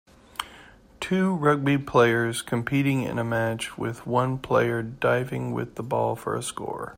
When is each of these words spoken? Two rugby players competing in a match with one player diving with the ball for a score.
Two 0.99 1.35
rugby 1.35 1.77
players 1.77 2.41
competing 2.41 3.03
in 3.03 3.19
a 3.19 3.23
match 3.23 3.77
with 3.77 4.07
one 4.07 4.39
player 4.39 4.81
diving 4.81 5.51
with 5.51 5.75
the 5.75 5.83
ball 5.83 6.15
for 6.15 6.35
a 6.35 6.41
score. 6.41 6.89